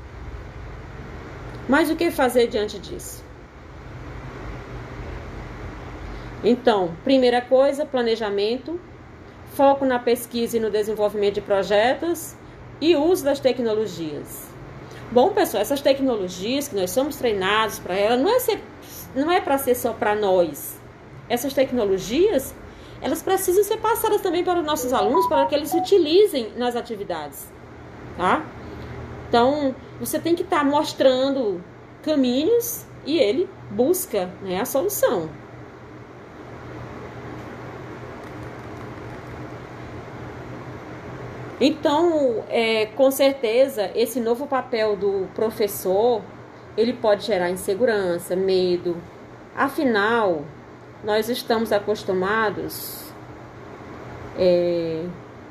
Mas 1.67 1.89
o 1.89 1.95
que 1.95 2.11
fazer 2.11 2.47
diante 2.47 2.77
disso? 2.77 3.23
Então, 6.43 6.93
primeira 7.05 7.41
coisa, 7.41 7.85
planejamento, 7.85 8.77
foco 9.53 9.85
na 9.85 9.97
pesquisa 9.97 10.57
e 10.57 10.59
no 10.59 10.69
desenvolvimento 10.69 11.35
de 11.35 11.41
projetos 11.41 12.35
e 12.81 12.97
uso 12.97 13.23
das 13.23 13.39
tecnologias. 13.39 14.49
Bom, 15.09 15.29
pessoal, 15.29 15.61
essas 15.61 15.81
tecnologias 15.81 16.67
que 16.67 16.75
nós 16.75 16.91
somos 16.91 17.15
treinados 17.15 17.79
para 17.79 17.95
elas 17.95 18.19
não 18.19 18.29
é 18.29 18.59
não 19.15 19.31
é 19.31 19.39
para 19.39 19.57
ser 19.57 19.75
só 19.75 19.93
para 19.93 20.15
nós. 20.15 20.77
Essas 21.29 21.53
tecnologias, 21.53 22.53
elas 23.01 23.21
precisam 23.21 23.63
ser 23.63 23.77
passadas 23.77 24.21
também 24.21 24.43
para 24.43 24.59
os 24.59 24.65
nossos 24.65 24.91
alunos 24.91 25.27
para 25.27 25.45
que 25.45 25.55
eles 25.55 25.73
utilizem 25.73 26.51
nas 26.57 26.75
atividades, 26.75 27.47
tá? 28.19 28.45
Então, 29.29 29.73
você 29.97 30.19
tem 30.19 30.35
que 30.35 30.43
estar 30.43 30.59
tá 30.59 30.63
mostrando 30.65 31.63
caminhos 32.03 32.85
e 33.05 33.17
ele 33.17 33.49
busca 33.71 34.29
né, 34.41 34.59
a 34.59 34.65
solução. 34.65 35.29
Então, 41.61 42.43
é, 42.49 42.87
com 42.87 43.09
certeza, 43.09 43.89
esse 43.95 44.19
novo 44.19 44.47
papel 44.47 44.97
do 44.97 45.27
professor, 45.33 46.21
ele 46.75 46.91
pode 46.91 47.25
gerar 47.25 47.49
insegurança, 47.49 48.35
medo. 48.35 48.97
Afinal, 49.55 50.43
nós 51.03 51.29
estamos 51.29 51.71
acostumados 51.71 53.13
é, 54.37 55.05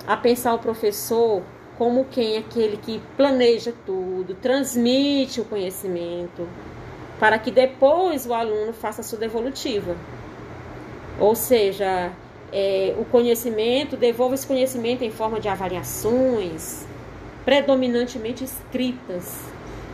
a 0.07 0.17
pensar 0.17 0.53
o 0.55 0.59
professor 0.59 1.43
como 1.79 2.07
quem 2.07 2.35
é 2.35 2.39
aquele 2.39 2.77
que 2.77 3.01
planeja 3.17 3.73
tudo, 3.87 4.35
transmite 4.35 5.41
o 5.41 5.45
conhecimento, 5.45 6.49
para 7.21 7.39
que 7.39 7.53
depois 7.53 8.27
o 8.27 8.35
aluno 8.35 8.73
faça 8.73 9.01
a 9.01 9.05
sua 9.05 9.19
devolutiva. 9.19 9.97
Ou 11.21 11.37
seja, 11.37 12.13
é, 12.53 12.95
o 12.99 13.05
conhecimento, 13.05 13.97
devolva 13.97 14.35
esse 14.35 14.47
conhecimento 14.47 15.05
em 15.05 15.11
forma 15.11 15.39
de 15.39 15.49
avaliações, 15.49 16.85
predominantemente 17.45 18.43
escritas. 18.43 19.41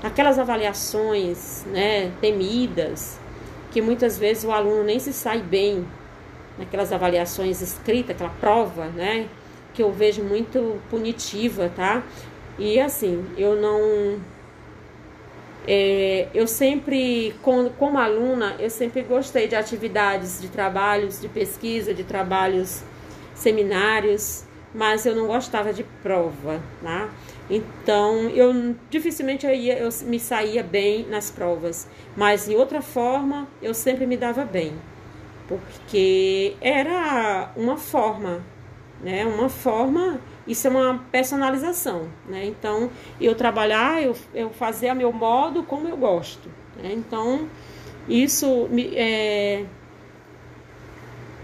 Aquelas 0.02 0.38
avaliações 0.38 1.64
né, 1.66 2.10
temidas, 2.20 3.18
que 3.70 3.82
muitas 3.82 4.18
vezes 4.18 4.44
o 4.44 4.50
aluno 4.50 4.84
nem 4.84 4.98
se 4.98 5.12
sai 5.12 5.42
bem 5.42 5.86
naquelas 6.58 6.92
avaliações 6.92 7.60
escritas, 7.60 8.14
aquela 8.14 8.30
prova, 8.40 8.86
né? 8.86 9.28
Que 9.74 9.82
eu 9.82 9.92
vejo 9.92 10.22
muito 10.22 10.80
punitiva, 10.88 11.70
tá? 11.74 12.02
E 12.58 12.80
assim, 12.80 13.26
eu 13.36 13.56
não 13.56 14.20
é, 15.66 16.28
eu 16.34 16.46
sempre, 16.46 17.34
como, 17.42 17.70
como 17.70 17.98
aluna, 17.98 18.54
eu 18.58 18.68
sempre 18.68 19.02
gostei 19.02 19.48
de 19.48 19.56
atividades, 19.56 20.40
de 20.40 20.48
trabalhos, 20.48 21.20
de 21.20 21.28
pesquisa, 21.28 21.94
de 21.94 22.04
trabalhos, 22.04 22.82
seminários, 23.34 24.44
mas 24.74 25.06
eu 25.06 25.14
não 25.14 25.26
gostava 25.26 25.72
de 25.72 25.84
prova, 26.02 26.60
tá? 26.82 27.08
Então, 27.48 28.28
eu 28.30 28.74
dificilmente 28.90 29.46
eu, 29.46 29.54
ia, 29.54 29.78
eu 29.78 29.88
me 30.02 30.20
saía 30.20 30.62
bem 30.62 31.06
nas 31.08 31.30
provas, 31.30 31.88
mas 32.16 32.46
de 32.46 32.54
outra 32.54 32.82
forma, 32.82 33.48
eu 33.62 33.72
sempre 33.72 34.06
me 34.06 34.16
dava 34.16 34.44
bem, 34.44 34.74
porque 35.48 36.56
era 36.60 37.52
uma 37.56 37.78
forma, 37.78 38.42
né? 39.04 39.24
Uma 39.26 39.48
forma 39.48 40.18
isso 40.46 40.66
é 40.66 40.70
uma 40.70 40.98
personalização, 41.10 42.08
né? 42.28 42.44
Então, 42.44 42.90
eu 43.20 43.34
trabalhar, 43.34 44.02
eu, 44.02 44.14
eu 44.34 44.50
fazer 44.50 44.88
a 44.88 44.94
meu 44.94 45.12
modo 45.12 45.62
como 45.62 45.88
eu 45.88 45.96
gosto. 45.96 46.50
Né? 46.76 46.92
Então, 46.92 47.48
isso 48.08 48.68
me, 48.70 48.94
é, 48.94 49.64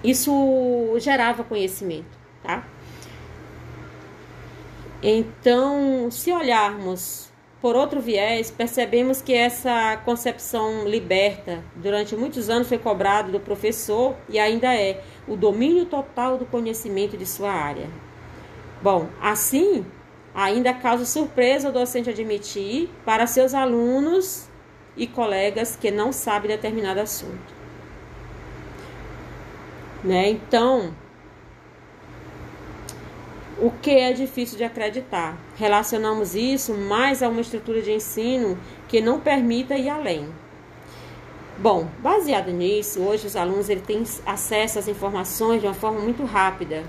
isso 0.04 0.94
gerava 0.98 1.42
conhecimento, 1.44 2.18
tá? 2.42 2.66
Então, 5.02 6.10
se 6.10 6.30
olharmos 6.30 7.30
por 7.60 7.76
outro 7.76 8.00
viés, 8.00 8.50
percebemos 8.50 9.20
que 9.20 9.34
essa 9.34 9.98
concepção 9.98 10.86
liberta 10.86 11.62
durante 11.76 12.16
muitos 12.16 12.48
anos 12.48 12.68
foi 12.68 12.78
cobrado 12.78 13.30
do 13.30 13.38
professor 13.38 14.16
e 14.30 14.38
ainda 14.38 14.74
é 14.74 15.02
o 15.30 15.36
domínio 15.36 15.86
total 15.86 16.36
do 16.36 16.44
conhecimento 16.44 17.16
de 17.16 17.24
sua 17.24 17.52
área. 17.52 17.88
Bom, 18.82 19.08
assim, 19.22 19.86
ainda 20.34 20.74
causa 20.74 21.04
surpresa 21.04 21.68
o 21.68 21.72
docente 21.72 22.10
admitir 22.10 22.90
para 23.04 23.28
seus 23.28 23.54
alunos 23.54 24.48
e 24.96 25.06
colegas 25.06 25.76
que 25.76 25.88
não 25.92 26.12
sabe 26.12 26.48
determinado 26.48 26.98
assunto. 26.98 27.54
Né? 30.02 30.30
Então, 30.30 30.92
o 33.60 33.70
que 33.70 33.92
é 33.92 34.12
difícil 34.12 34.58
de 34.58 34.64
acreditar? 34.64 35.38
Relacionamos 35.56 36.34
isso 36.34 36.74
mais 36.74 37.22
a 37.22 37.28
uma 37.28 37.40
estrutura 37.40 37.80
de 37.80 37.92
ensino 37.92 38.58
que 38.88 39.00
não 39.00 39.20
permita 39.20 39.76
ir 39.76 39.90
além. 39.90 40.28
Bom, 41.60 41.88
baseado 41.98 42.50
nisso, 42.50 43.00
hoje 43.00 43.26
os 43.26 43.36
alunos 43.36 43.68
ele 43.68 43.82
têm 43.82 44.02
acesso 44.24 44.78
às 44.78 44.88
informações 44.88 45.60
de 45.60 45.66
uma 45.66 45.74
forma 45.74 46.00
muito 46.00 46.24
rápida, 46.24 46.84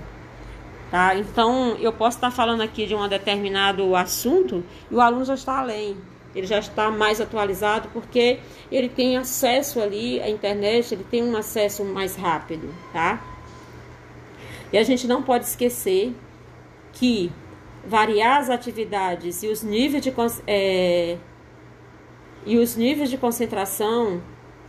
Tá? 0.92 1.16
Então, 1.16 1.74
eu 1.80 1.90
posso 1.90 2.18
estar 2.18 2.30
falando 2.30 2.60
aqui 2.60 2.84
de 2.84 2.94
um 2.94 3.08
determinado 3.08 3.96
assunto 3.96 4.62
e 4.90 4.94
o 4.94 5.00
aluno 5.00 5.24
já 5.24 5.32
está 5.32 5.60
além. 5.60 5.96
Ele 6.34 6.46
já 6.46 6.58
está 6.58 6.90
mais 6.90 7.18
atualizado 7.18 7.88
porque 7.94 8.38
ele 8.70 8.90
tem 8.90 9.16
acesso 9.16 9.80
ali 9.80 10.20
à 10.20 10.28
internet, 10.28 10.92
ele 10.92 11.04
tem 11.04 11.24
um 11.24 11.34
acesso 11.34 11.82
mais 11.82 12.14
rápido, 12.14 12.68
tá? 12.92 13.24
E 14.70 14.76
a 14.76 14.82
gente 14.82 15.06
não 15.06 15.22
pode 15.22 15.46
esquecer 15.46 16.14
que 16.92 17.32
variar 17.86 18.40
as 18.40 18.50
atividades 18.50 19.42
e 19.42 19.48
os 19.48 19.62
níveis 19.62 20.02
de, 20.02 20.12
é, 20.46 21.16
e 22.44 22.58
os 22.58 22.76
níveis 22.76 23.08
de 23.08 23.16
concentração 23.16 24.20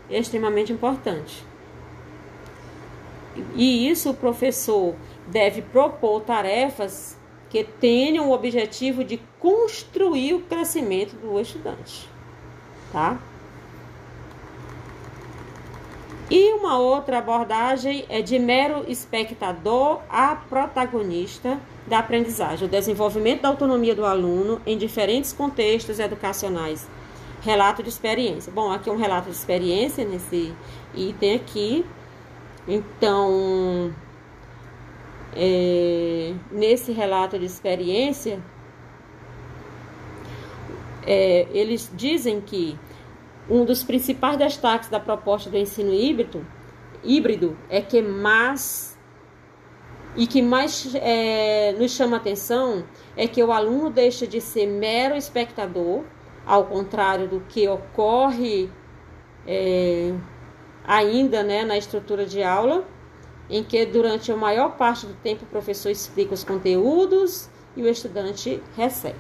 é 0.10 0.18
extremamente 0.18 0.72
importante. 0.72 1.44
E 3.56 3.90
isso 3.90 4.12
o 4.12 4.14
professor 4.14 4.96
deve 5.28 5.62
propor 5.62 6.22
tarefas 6.22 7.18
que 7.50 7.64
tenham 7.64 8.30
o 8.30 8.34
objetivo 8.34 9.04
de 9.04 9.20
construir 9.40 10.34
o 10.34 10.42
crescimento 10.42 11.16
do 11.16 11.40
estudante, 11.40 12.10
tá? 12.92 13.20
E 16.30 16.54
uma 16.54 16.80
outra 16.80 17.20
abordagem 17.20 18.06
é 18.10 18.22
de 18.22 18.40
mero 18.40 18.86
espectador 18.88 20.00
a 20.10 20.36
protagonista 20.36 21.60
da 21.86 22.00
aprendizagem, 22.00 22.68
o 22.68 22.72
desenvolvimento 22.72 23.42
da 23.42 23.50
autonomia 23.50 23.94
do 23.94 24.06
aluno 24.06 24.60
em 24.66 24.78
diferentes 24.78 25.32
contextos 25.32 26.00
educacionais. 26.00 26.88
Relato 27.44 27.84
de 27.84 27.90
experiência. 27.90 28.52
Bom, 28.52 28.72
aqui 28.72 28.90
é 28.90 28.94
um 28.94 28.98
relato 28.98 29.30
de 29.30 29.36
experiência 29.36 30.06
nesse 30.06 30.56
item 30.96 31.36
aqui. 31.36 31.86
Então, 32.66 33.94
é, 35.36 36.34
nesse 36.50 36.94
relato 36.94 37.38
de 37.38 37.46
experiência, 37.46 38.40
é, 41.06 41.46
eles 41.52 41.92
dizem 41.94 42.40
que 42.40 42.80
um 43.50 43.66
dos 43.66 43.84
principais 43.84 44.38
destaques 44.38 44.88
da 44.88 45.00
proposta 45.00 45.50
do 45.50 45.58
ensino 45.58 45.94
híbrido, 45.94 46.46
híbrido 47.04 47.58
é 47.70 47.82
que 47.82 48.02
mais 48.02 48.98
e 50.16 50.28
que 50.28 50.42
mais 50.42 50.94
é, 50.96 51.74
nos 51.78 51.92
chama 51.92 52.18
atenção 52.18 52.86
é 53.18 53.28
que 53.28 53.44
o 53.44 53.52
aluno 53.52 53.90
deixa 53.90 54.28
de 54.28 54.40
ser 54.40 54.68
mero 54.68 55.16
espectador, 55.16 56.04
ao 56.46 56.66
contrário 56.66 57.28
do 57.28 57.40
que 57.42 57.68
ocorre 57.68 58.70
é, 59.48 60.14
ainda 60.86 61.44
né, 61.44 61.64
na 61.64 61.78
estrutura 61.78 62.26
de 62.26 62.44
aula, 62.44 62.86
em 63.50 63.64
que 63.64 63.86
durante 63.86 64.32
a 64.32 64.36
maior 64.36 64.78
parte 64.78 65.06
do 65.06 65.14
tempo 65.16 65.44
o 65.44 65.48
professor 65.48 65.90
explica 65.90 66.34
os 66.34 66.44
conteúdos 66.44 67.50
e 67.76 67.82
o 67.82 67.88
estudante 67.88 68.62
recebe. 68.76 69.18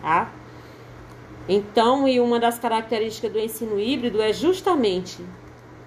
Tá? 0.00 0.32
Então, 1.48 2.08
e 2.08 2.18
uma 2.18 2.40
das 2.40 2.58
características 2.58 3.32
do 3.32 3.38
ensino 3.38 3.78
híbrido 3.78 4.20
é 4.20 4.32
justamente 4.32 5.24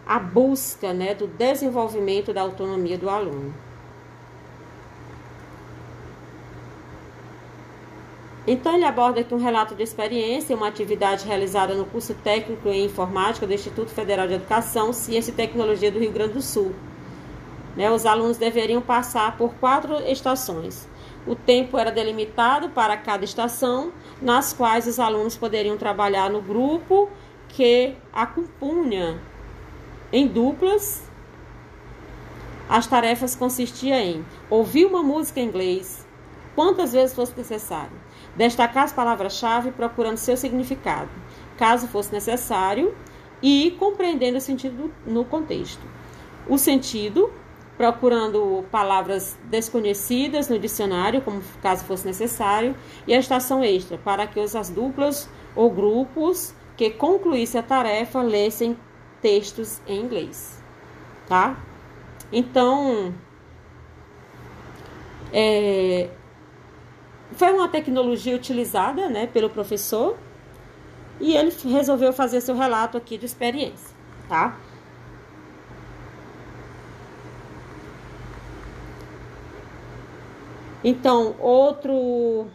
a 0.05 0.17
busca 0.17 0.93
né, 0.93 1.13
do 1.13 1.27
desenvolvimento 1.27 2.33
da 2.33 2.41
autonomia 2.41 2.97
do 2.97 3.09
aluno. 3.09 3.53
Então, 8.51 8.73
ele 8.73 8.83
aborda 8.83 9.21
aqui 9.21 9.31
um 9.31 9.37
relato 9.37 9.75
de 9.75 9.83
experiência, 9.83 10.55
uma 10.55 10.69
atividade 10.69 11.23
realizada 11.23 11.75
no 11.75 11.85
curso 11.85 12.15
técnico 12.15 12.67
em 12.69 12.85
informática 12.85 13.45
do 13.45 13.53
Instituto 13.53 13.91
Federal 13.91 14.27
de 14.27 14.33
Educação, 14.33 14.91
Ciência 14.91 15.29
e 15.29 15.35
Tecnologia 15.35 15.91
do 15.91 15.99
Rio 15.99 16.11
Grande 16.11 16.33
do 16.33 16.41
Sul. 16.41 16.73
Né, 17.75 17.91
os 17.91 18.07
alunos 18.07 18.37
deveriam 18.37 18.81
passar 18.81 19.37
por 19.37 19.53
quatro 19.53 20.01
estações. 20.01 20.89
O 21.27 21.35
tempo 21.35 21.77
era 21.77 21.91
delimitado 21.91 22.69
para 22.69 22.97
cada 22.97 23.23
estação, 23.23 23.93
nas 24.19 24.51
quais 24.51 24.87
os 24.87 24.99
alunos 24.99 25.37
poderiam 25.37 25.77
trabalhar 25.77 26.27
no 26.27 26.41
grupo 26.41 27.07
que 27.49 27.93
a 28.11 28.25
compunha 28.25 29.21
em 30.11 30.25
duplas. 30.25 31.07
As 32.67 32.87
tarefas 32.87 33.35
consistiam 33.35 33.99
em 33.99 34.25
ouvir 34.49 34.85
uma 34.85 35.03
música 35.03 35.39
em 35.39 35.45
inglês, 35.45 36.03
quantas 36.55 36.93
vezes 36.93 37.15
fosse 37.15 37.37
necessário 37.37 38.08
Destacar 38.35 38.83
as 38.83 38.93
palavras-chave 38.93 39.71
procurando 39.71 40.17
seu 40.17 40.37
significado, 40.37 41.09
caso 41.57 41.87
fosse 41.87 42.11
necessário, 42.13 42.95
e 43.41 43.75
compreendendo 43.79 44.37
o 44.37 44.41
sentido 44.41 44.91
no 45.05 45.23
contexto. 45.23 45.81
O 46.47 46.57
sentido, 46.57 47.31
procurando 47.77 48.65
palavras 48.71 49.37
desconhecidas 49.45 50.49
no 50.49 50.59
dicionário, 50.59 51.21
como 51.21 51.41
caso 51.61 51.85
fosse 51.85 52.05
necessário, 52.05 52.75
e 53.07 53.13
a 53.13 53.19
estação 53.19 53.63
extra, 53.63 53.97
para 53.97 54.27
que 54.27 54.39
as 54.39 54.69
duplas 54.69 55.29
ou 55.55 55.71
grupos 55.71 56.53
que 56.75 56.89
concluíssem 56.89 57.59
a 57.59 57.63
tarefa 57.63 58.21
lessem 58.21 58.77
textos 59.21 59.81
em 59.87 59.99
inglês. 60.01 60.61
Tá? 61.27 61.57
Então, 62.31 63.13
é, 65.31 66.09
foi 67.33 67.53
uma 67.53 67.67
tecnologia 67.67 68.35
utilizada 68.35 69.07
né, 69.09 69.27
pelo 69.27 69.49
professor 69.49 70.17
e 71.19 71.35
ele 71.35 71.53
resolveu 71.65 72.13
fazer 72.13 72.41
seu 72.41 72.55
relato 72.55 72.97
aqui 72.97 73.17
de 73.17 73.25
experiência, 73.25 73.95
tá? 74.27 74.57
Então, 80.81 81.35
outro, 81.39 82.47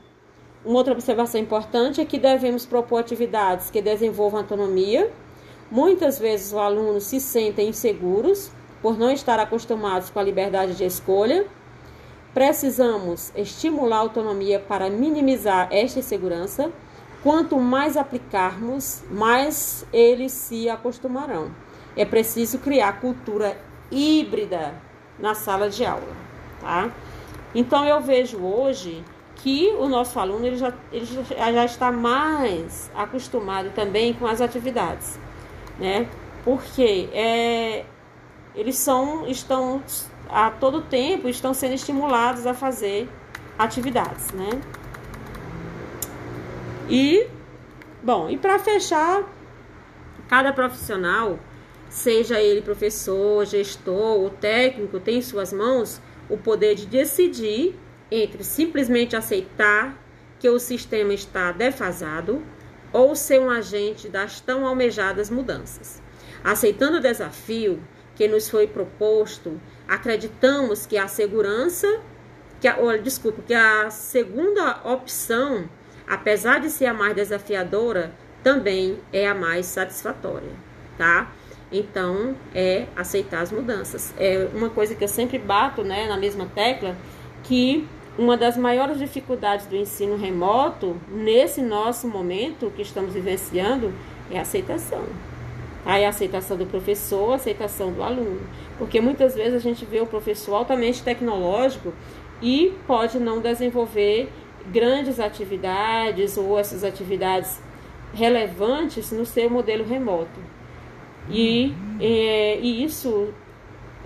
uma 0.65 0.79
outra 0.79 0.95
observação 0.95 1.39
importante 1.39 2.01
é 2.01 2.07
que 2.07 2.19
devemos 2.19 2.65
propor 2.65 2.99
atividades 3.01 3.71
que 3.71 3.83
desenvolvam 3.83 4.41
autonomia. 4.41 5.11
Muitas 5.71 6.19
vezes 6.19 6.49
os 6.49 6.59
alunos 6.59 7.05
se 7.05 7.21
sentem 7.21 7.69
inseguros 7.69 8.51
por 8.81 8.99
não 8.99 9.11
estar 9.11 9.39
acostumados 9.39 10.09
com 10.09 10.19
a 10.19 10.23
liberdade 10.23 10.75
de 10.75 10.85
escolha 10.85 11.47
Precisamos 12.35 13.33
estimular 13.37 13.99
a 13.99 14.01
autonomia 14.01 14.59
para 14.59 14.90
minimizar 14.90 15.68
esta 15.70 16.01
insegurança. 16.01 16.73
Quanto 17.23 17.59
mais 17.59 17.97
aplicarmos, 17.97 19.05
mais 19.09 19.87
eles 19.92 20.33
se 20.33 20.68
acostumarão. 20.68 21.53
É 21.97 22.05
preciso 22.05 22.59
criar 22.59 23.01
cultura 23.01 23.57
híbrida 23.90 24.75
na 25.18 25.35
sala 25.35 25.70
de 25.70 25.87
aula, 25.87 26.12
tá? 26.61 26.90
Então 27.55 27.85
eu 27.87 28.01
vejo 28.01 28.38
hoje 28.38 29.03
que 29.37 29.68
o 29.79 29.88
nosso 29.88 30.18
aluno 30.18 30.44
ele 30.44 30.57
já, 30.57 30.73
ele 30.92 31.07
já 31.07 31.64
está 31.64 31.92
mais 31.92 32.90
acostumado 32.94 33.70
também 33.75 34.12
com 34.12 34.27
as 34.27 34.40
atividades, 34.40 35.18
né? 35.79 36.09
Porque 36.44 37.09
é, 37.12 37.85
eles 38.55 38.77
são, 38.77 39.27
estão 39.27 39.83
a 40.29 40.51
todo 40.51 40.83
tempo 40.83 41.29
estão 41.29 41.53
sendo 41.53 41.75
estimulados 41.75 42.47
a 42.47 42.55
fazer 42.55 43.09
atividades, 43.59 44.33
né? 44.33 44.61
E, 46.88 47.27
bom, 48.03 48.29
e 48.29 48.37
para 48.37 48.59
fechar, 48.59 49.23
cada 50.29 50.53
profissional, 50.53 51.38
seja 51.88 52.40
ele 52.40 52.62
professor, 52.62 53.45
gestor 53.47 54.21
ou 54.21 54.31
técnico, 54.31 55.01
tem 55.01 55.19
em 55.19 55.23
suas 55.23 55.53
mãos 55.53 56.01
o 56.29 56.37
poder 56.37 56.75
de 56.75 56.87
decidir 56.87 57.79
entre 58.11 58.45
simplesmente 58.45 59.17
aceitar 59.17 59.97
que 60.38 60.49
o 60.49 60.59
sistema 60.59 61.14
está 61.14 61.53
defasado 61.53 62.43
ou 62.93 63.14
ser 63.17 63.40
um 63.40 63.51
agente 63.51 64.09
das 64.09 64.40
tão 64.40 64.67
almejadas 64.67 65.31
mudanças. 65.31 66.03
Aceitando 66.43 66.99
o 66.99 67.01
desafio 67.01 67.81
que 68.14 68.29
nos 68.29 68.48
foi 68.48 68.66
proposto 68.66 69.61
acreditamos 69.88 70.87
que 70.87 70.96
a 70.96 71.07
segurança, 71.09 72.00
que 72.61 72.68
a, 72.68 72.79
oh, 72.81 72.96
desculpa, 72.98 73.42
que 73.46 73.55
a 73.55 73.90
segunda 73.90 74.81
opção, 74.85 75.68
apesar 76.09 76.61
de 76.61 76.70
ser 76.70 76.87
a 76.87 76.94
mais 76.94 77.14
desafiadora, 77.14 78.12
também 78.42 78.98
é 79.12 79.27
a 79.27 79.35
mais 79.35 79.66
satisfatória, 79.66 80.50
tá? 80.98 81.33
Então, 81.72 82.37
é 82.55 82.87
aceitar 82.94 83.40
as 83.40 83.50
mudanças. 83.50 84.14
É 84.18 84.48
uma 84.55 84.70
coisa 84.70 84.94
que 84.94 85.03
eu 85.03 85.09
sempre 85.09 85.38
bato, 85.38 85.83
né, 85.83 86.07
na 86.07 86.16
mesma 86.16 86.46
tecla, 86.46 86.96
que 87.42 87.87
uma 88.16 88.37
das 88.37 88.57
maiores 88.57 88.98
dificuldades 88.98 89.66
do 89.66 89.74
ensino 89.74 90.16
remoto, 90.16 90.96
nesse 91.09 91.61
nosso 91.61 92.07
momento 92.07 92.70
que 92.77 92.83
estamos 92.83 93.12
vivenciando, 93.12 93.92
é 94.31 94.38
a 94.38 94.42
aceitação. 94.42 95.05
Aí 95.85 96.05
a 96.05 96.09
aceitação 96.09 96.57
do 96.57 96.66
professor, 96.66 97.33
a 97.33 97.35
aceitação 97.37 97.92
do 97.92 98.03
aluno. 98.03 98.40
Porque 98.79 99.01
muitas 99.01 99.35
vezes 99.35 99.55
a 99.55 99.59
gente 99.59 99.85
vê 99.85 100.01
o 100.01 100.07
professor 100.07 100.55
altamente 100.55 101.03
tecnológico 101.03 101.92
e 102.40 102.73
pode 102.87 103.18
não 103.18 103.40
desenvolver 103.40 104.31
grandes 104.66 105.20
atividades 105.20 106.38
ou 106.38 106.59
essas 106.59 106.85
atividades 106.85 107.61
relevantes 108.14 109.12
no 109.12 109.27
seu 109.27 109.51
modelo 109.51 109.85
remoto. 109.85 110.40
E, 111.29 111.75
é, 112.01 112.59
e 112.61 112.85
isso 112.85 113.29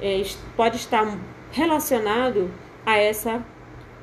é, 0.00 0.22
pode 0.56 0.76
estar 0.76 1.16
relacionado 1.52 2.50
a 2.84 2.96
essa 2.96 3.44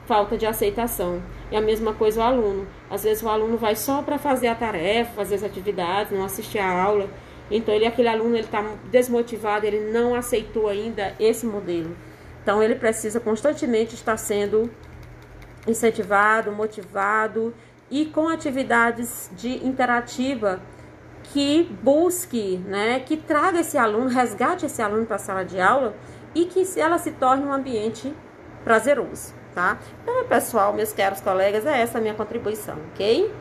falta 0.06 0.38
de 0.38 0.46
aceitação. 0.46 1.22
É 1.52 1.58
a 1.58 1.62
mesma 1.62 1.94
coisa 1.94 2.22
o 2.22 2.24
aluno. 2.24 2.68
Às 2.90 3.04
vezes 3.04 3.24
o 3.24 3.30
aluno 3.30 3.58
vai 3.58 3.76
só 3.76 4.02
para 4.02 4.18
fazer 4.18 4.48
a 4.48 4.56
tarefa, 4.56 5.12
fazer 5.14 5.36
as 5.36 5.44
atividades, 5.44 6.12
não 6.12 6.24
assistir 6.24 6.60
a 6.60 6.84
aula 6.84 7.10
então, 7.50 7.74
ele, 7.74 7.86
aquele 7.86 8.08
aluno 8.08 8.36
ele 8.36 8.46
está 8.46 8.64
desmotivado, 8.90 9.66
ele 9.66 9.92
não 9.92 10.16
aceitou 10.16 10.68
ainda 10.68 11.14
esse 11.20 11.46
modelo. 11.46 11.96
Então, 12.42 12.62
ele 12.62 12.76
precisa 12.76 13.20
constantemente 13.20 13.96
estar 13.96 14.18
sendo 14.18 14.70
incentivado, 15.68 16.52
motivado 16.52 17.54
e 17.90 18.06
com 18.06 18.28
atividades 18.28 19.30
de 19.36 19.66
interativa 19.66 20.60
que 21.24 21.64
busque, 21.82 22.58
né, 22.66 23.00
que 23.00 23.18
traga 23.18 23.60
esse 23.60 23.78
aluno, 23.78 24.08
resgate 24.08 24.66
esse 24.66 24.82
aluno 24.82 25.06
para 25.06 25.16
a 25.16 25.20
sala 25.20 25.44
de 25.44 25.60
aula 25.60 25.96
e 26.36 26.46
que 26.46 26.64
ela 26.80 26.98
se 26.98 27.12
torne 27.12 27.44
um 27.44 27.52
ambiente 27.52 28.14
prazeroso, 28.64 29.34
tá? 29.54 29.80
Então, 30.04 30.26
pessoal, 30.26 30.74
meus 30.74 30.94
caros 30.94 31.22
colegas, 31.22 31.66
é 31.66 31.82
essa 31.82 31.98
a 31.98 32.02
minha 32.02 32.14
contribuição, 32.14 32.78
ok? 32.94 33.32